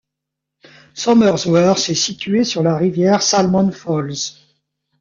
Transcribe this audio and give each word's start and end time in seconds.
Somersworth 0.95 1.89
est 1.89 1.93
située 1.93 2.43
sur 2.43 2.63
la 2.63 2.75
rivière 2.75 3.21
Salmon 3.21 3.71
Falls. 3.71 4.31